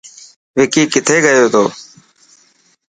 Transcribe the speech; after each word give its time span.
وڪي 0.57 0.81
ڪٿي 0.93 1.17
گيو 1.23 1.45
تي. 1.53 1.63